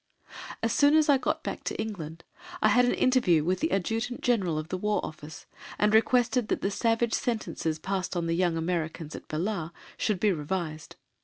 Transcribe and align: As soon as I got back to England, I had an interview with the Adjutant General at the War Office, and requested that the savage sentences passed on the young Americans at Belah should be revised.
As 0.63 0.73
soon 0.73 0.95
as 0.95 1.09
I 1.09 1.19
got 1.19 1.43
back 1.43 1.63
to 1.65 1.79
England, 1.79 2.23
I 2.59 2.69
had 2.69 2.85
an 2.85 2.93
interview 2.95 3.43
with 3.43 3.59
the 3.59 3.71
Adjutant 3.71 4.21
General 4.21 4.57
at 4.57 4.69
the 4.69 4.77
War 4.79 4.99
Office, 5.05 5.45
and 5.77 5.93
requested 5.93 6.47
that 6.47 6.61
the 6.61 6.71
savage 6.71 7.13
sentences 7.13 7.77
passed 7.77 8.15
on 8.17 8.25
the 8.25 8.33
young 8.35 8.57
Americans 8.57 9.15
at 9.15 9.27
Belah 9.27 9.71
should 9.97 10.19
be 10.19 10.31
revised. 10.31 10.95